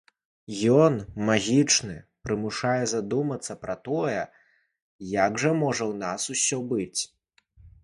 Ён 0.83 0.93
магічны, 1.27 1.97
ён 1.99 2.21
прымушае 2.27 2.79
задумацца 2.95 3.57
пра 3.67 3.75
тое, 3.89 4.17
як 5.21 5.39
жа 5.47 5.51
можа 5.63 5.83
ў 5.91 5.93
нас 6.03 6.21
усё 6.37 6.57
быць. 6.75 7.01